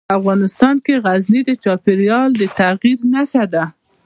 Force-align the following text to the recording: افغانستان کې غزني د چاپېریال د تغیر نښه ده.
افغانستان 0.19 0.75
کې 0.85 0.93
غزني 1.05 1.41
د 1.45 1.51
چاپېریال 1.63 2.29
د 2.39 2.41
تغیر 2.57 2.99
نښه 3.13 3.43
ده. 3.53 3.63